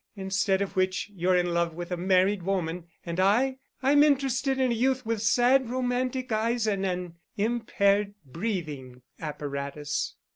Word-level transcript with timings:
Instead 0.15 0.63
of 0.63 0.75
which, 0.75 1.11
you're 1.13 1.35
in 1.35 1.53
love 1.53 1.75
with 1.75 1.91
a 1.91 1.95
married 1.95 2.41
woman, 2.41 2.87
and 3.05 3.19
I—I'm 3.19 4.01
interested 4.03 4.57
in 4.57 4.71
a 4.71 4.73
youth 4.73 5.05
with 5.05 5.21
sad 5.21 5.69
romantic 5.69 6.31
eyes 6.31 6.65
and 6.65 6.87
an 6.87 7.17
impaired 7.37 8.15
breathing 8.25 9.03
apparatus." 9.19 10.15